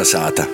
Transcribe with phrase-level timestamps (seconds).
[0.00, 0.46] Kalnasāta!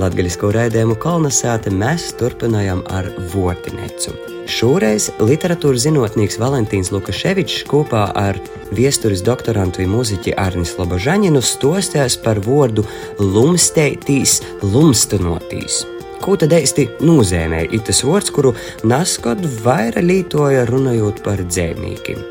[0.00, 4.14] Latvijas raidījumu Kalnasāta mēs turpinājām ar Vortinecu.
[4.48, 8.38] Šoreiz literatūras zinātnīgs Valentīns Lukaševičs kopā ar
[8.72, 12.86] viesturis doktorantu un mūziķi Arnis Lobožaņinu stostās par vārdu
[13.20, 15.82] lumsteitīs, lumstanotīs.
[16.24, 22.24] Ko tad īsti nozīmē tas vārds, kuru Naskot vairāk lietoja runājot par dzēmīkiem?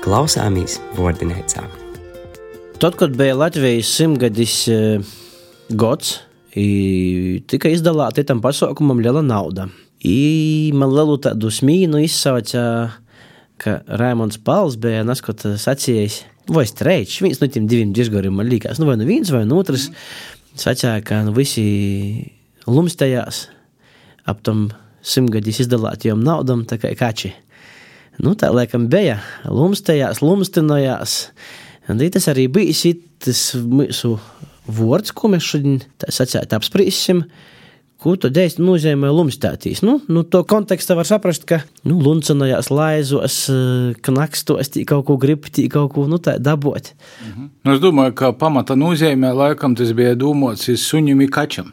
[0.00, 1.87] Klausāmies Vortinecā!
[2.78, 5.00] Tad, kad bija Latvijas simtgadis e,
[5.74, 6.12] gads,
[7.50, 9.64] tika izdalīta tam pasaukumam liela nauda.
[10.06, 12.62] I man lielu tādu smīnu izsauca,
[13.58, 16.20] ka Raimons Pals bija neskot sacījis,
[16.54, 19.58] vai streičs, viens no tiem diviem dižgariem man likās, nu vai nu viens vai nu
[19.58, 19.90] otrs,
[20.54, 21.66] sacīja, ka nu visi
[22.70, 23.48] lumstējās
[24.30, 24.68] ap tam
[25.02, 27.34] simtgadis izdalītajām naudam, tā kā kači.
[28.22, 29.18] Nu, tā laikam bija,
[29.50, 31.24] lumstējās, lumstinojās.
[31.88, 32.74] Un tas arī bija
[33.24, 34.18] tas mūsu
[34.68, 35.78] vārds, ko mēs šodien
[36.12, 37.24] sacēt apspriesim.
[37.98, 39.80] Ko tad īsti nozīmē lumstātīs?
[39.82, 45.16] Nu, nu, to kontekstā var saprast, ka nu, luncenojās laizos, eh, knakstos, tī kaut ko
[45.18, 46.92] grib, tī kaut ko nu, dabot.
[47.26, 47.48] Mhm.
[47.64, 51.72] Nu, es domāju, ka pamata nozīmē laikam tas bija domāts suņam un kačam.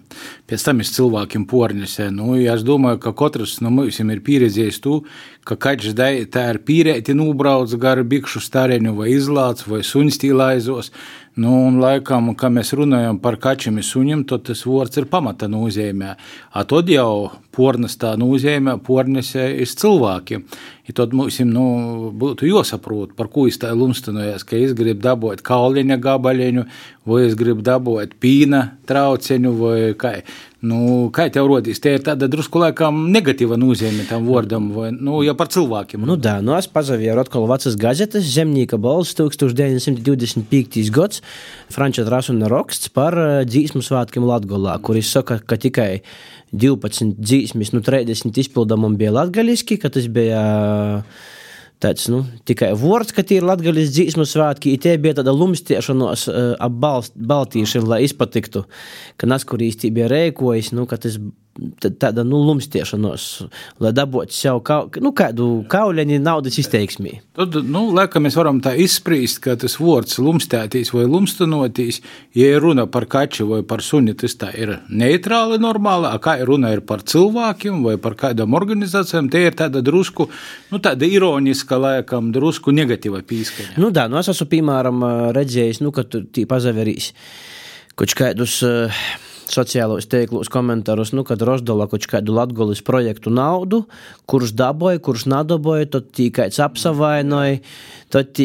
[0.49, 2.09] Pēc tam es cilvēkiem pornisē.
[2.09, 5.03] Nu, ja es domāju, ka katrs no mums ir pieredzējis to,
[5.45, 10.91] ka kaķis tā ir pīrēti nūbrauc gar bikšu stareņu vai izlāts vai suņs tīlaizos.
[11.35, 15.49] Nu, un laikam, kad mēs runājam par kaķiem un suņiem, tad tas vārds ir pamata
[15.51, 16.13] nozīmē.
[16.71, 17.09] Tad jau
[17.55, 20.45] pornas tā nozīmē, pornas ir cilvēkiem.
[20.85, 21.65] Ja tad mums nu,
[22.13, 26.65] būtu jāsaprot, par ko es tā lumstinojas, ka es gribu dabūt kauliņa gabaliņu,
[27.09, 30.19] vai es gribu dabūt pīna trauciņu, vai kā.
[30.65, 35.19] Nu, kā tev rodīs, tie ir tāda drusku laikam negatīva nozīme tam vārdam, vai nu,
[35.25, 36.05] jau par cilvēkiem.
[36.07, 40.87] Nu, da, nu es pazavēju atkal vecas gazetes, Zemnieka balss 1925.
[40.95, 41.21] gads,
[41.73, 45.91] Franča Trasuna raksts par eh, dzīsmu svētkiem Latgolā, kur viņš saka, ka tikai
[46.55, 47.13] 12
[47.45, 50.41] dzīsmes, nu 30 izpildamam bija latgaliski, ka tas bija
[51.83, 56.27] tāds, nu, tikai vārds, ka tie ir latgaļas dzīsmu svētki, i tie bija tāda lumstiešanos
[56.31, 58.65] ap baltīšanu, lai izpatiktu,
[59.19, 61.19] ka naskurīs tie bija rēkojis, nu, ka tas
[61.55, 63.25] tāda nu, lumstiešanos,
[63.79, 67.13] lai dabūtu sev kaut nu, kādu kauliņu naudas izteiksmī.
[67.37, 72.01] Tad, nu, laikam, mēs varam tā izspriest, ka tas vārds lumstētīs vai lumstanotīs,
[72.35, 76.37] ja ir runa par kaču vai par suni, tas tā ir neitrāli normāli, a kā
[76.41, 80.27] ir runa ir par cilvēkiem vai par kādām organizācijām, tie ir tāda drusku,
[80.73, 83.77] nu, tāda ironiska, laikam, drusku negatīva pīskaņa.
[83.79, 87.13] Nu, tā, nu, es esmu, piemēram, redzējis, nu, ka tu tī pazaverīs
[87.95, 89.05] kaut kādus uh,
[89.51, 93.83] sociālos tīklos komentārus, nu, kad Rosdola kaut kādu latgolis projektu naudu,
[94.29, 97.59] kurus dabūja, kurus nadaboja, tad tikai apsavainoja,
[98.13, 98.41] tad,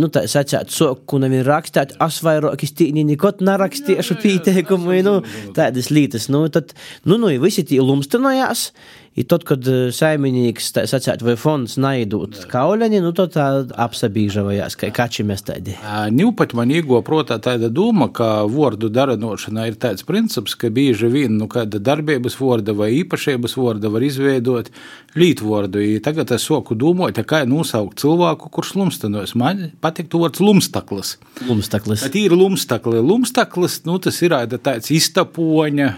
[0.00, 5.18] nu, tā sacēt, soku nevien rakstāt, es vairāk stīni nekot narakstīšu pīteikumu, nu,
[5.56, 6.74] tādas lietas, nu, tad,
[7.04, 8.70] nu, nu, visi tie lumstinojās,
[9.20, 15.44] I tad, kad saimnieks, sacīt, vai fonds naidot kauļani, nu, tad apsabīžavajās, ka kači mēs
[15.44, 15.74] tādi.
[16.16, 21.36] Ņūpat man īgo protā tāda doma, ka vārdu daranošana ir tāds princips, ka bieži vien,
[21.36, 24.72] nu, kāda darbības vārda vai īpašības vārda var izveidot
[25.18, 25.84] līdvārdu.
[26.06, 29.36] Tagad es soku domāt, kā nosaukt cilvēku, kurš lumstanos.
[29.36, 31.16] Man patīk vārds lumstaklis.
[31.44, 32.08] Lumstaklis.
[32.08, 33.04] Tā ir lumstaklis.
[33.04, 35.96] Lumstaklis, nu, tas ir tāds iztapoņa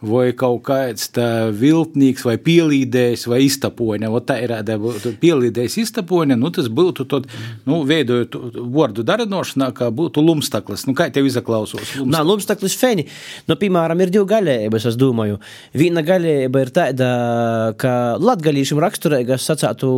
[0.00, 1.10] vai kaut kāds
[1.60, 4.10] viltnieks, vai pielīdējs, vai iztapoņa.
[4.26, 4.54] Tā ir
[5.20, 7.28] pielīdējs iztapoņa, nu tas būtu tad,
[7.68, 8.38] nu, veidojot
[8.72, 10.86] vārdu darinošanā, kā būtu lumstaklis.
[10.88, 11.82] Nu, kā tev izaklausos?
[11.82, 12.14] Lumstaklis.
[12.14, 13.06] Nā, lumstaklis feni.
[13.50, 15.40] Nu, piemēram, ir divi gaļēbas, es domāju.
[15.76, 17.10] Viena gaļēba ir tāda,
[17.80, 19.92] ka latgalīšiem raksturīga, es sacātu,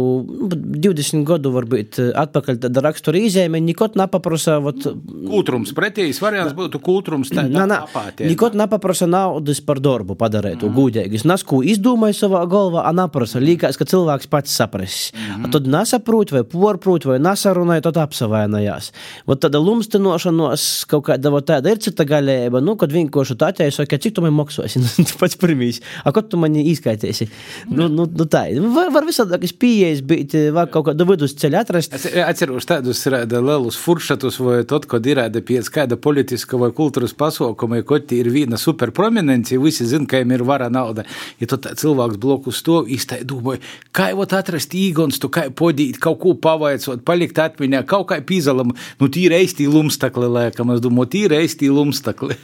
[0.50, 4.82] 20 gadu varbūt atpakaļ tāda rakstura izēme, nikot napaprasa, vat...
[5.30, 7.82] Kultrums, pretējs variants būtu kultrums, tā, nā, nā,
[8.26, 10.76] nikot napaprasa naudas par domu darbu padarīt to mm.
[10.76, 11.20] gudīgi.
[11.20, 13.40] Es nesu izdomāju savā galvā, a neprasa.
[13.42, 15.12] Liekas, ka cilvēks pats saprast.
[15.16, 15.50] Mm.
[15.54, 18.90] Tad nesaprot, vai porprot, vai nesarunāja, tad apsavainojās.
[19.28, 23.98] Vat tāda lumstinošanos kaut kāda tāda ir cita galēba, nu, kad vienkārši tā atēja, ka
[24.02, 25.82] cik tu man maksosi, nu, tu pats pirmīs.
[26.04, 27.28] A, ko tu man izskaitīsi?
[27.70, 31.96] Nu, nu, nu tā, var, var visādākas pieejas būt, var kaut kādu vidusceļu atrast.
[31.98, 37.82] Es atceros tādus lielus furšatus, vai tad, kad ir pēc kāda politiska vai kultūras pasaukuma,
[37.86, 41.04] kaut ir viena superprominencija, visi visi zina, ka viņam ir vara nauda.
[41.40, 43.62] Ja tu cilvēks blokus to iztai domāju,
[43.94, 48.72] kā jau atrast īgons, tu kā podīt, kaut ko pavaicot, palikt atmiņā, kaut kā pīzalam,
[49.00, 52.38] nu tīri eistī lumstakli, lēkam, es domāju, tīri eistī lumstakli.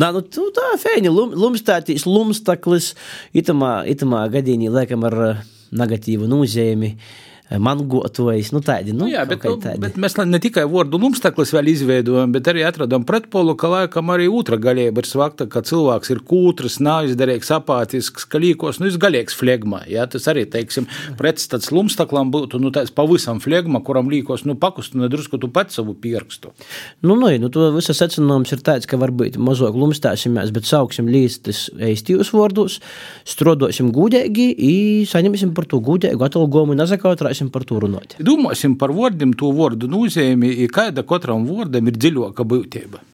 [0.00, 2.94] Nā, nu tu tā fēņi, lum, lumstātīs, lumstaklis,
[3.36, 6.94] itamā, itamā gadīnī, lēkam, ar negatīvu nozīmi.
[7.58, 9.80] Mangotojs, nu tādi, nu, Nu, jā, bet, kā tādi.
[9.82, 14.28] bet mēs ne tikai vārdu lumstaklis vēl izveidojam, bet arī atradām pretpolu, ka laikam arī
[14.30, 19.82] otra gaļība ir svakta, ka cilvēks ir kūtrs, nāizdarīgs, apātisks, ka līkos, nu, izgalīgs flegma.
[19.90, 20.86] Jā, tas arī, teiksim,
[21.18, 25.96] pretstats lumstaklam būtu, nu, tāds pavisam flegma, kuram līkos, nu, pakustu nedrusku tu pats savu
[25.96, 26.52] pierkstu.
[27.02, 31.70] Nu, nu, nu, to viss secinājums ir tāds, ka varbūt mazāk lumstāsimies, bet sauksim līstis
[31.80, 32.78] eistījus vārdus,
[33.24, 34.74] strodosim gudīgi, i
[35.08, 38.18] saņemsim par to gudīgu atalgojumu, nezakautrāsim par to runāt.
[38.20, 43.00] Domāsim par vārdiem, to vārdu nozīmi, kāda katram vārdam ir dziļāka būtība.